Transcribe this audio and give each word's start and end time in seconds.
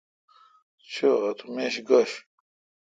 چو 0.91 1.09
اتو 1.27 1.45
میش 1.55 1.75
گوش۔ 1.87 2.11